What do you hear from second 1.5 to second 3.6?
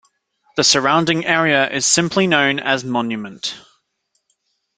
is simply known as Monument.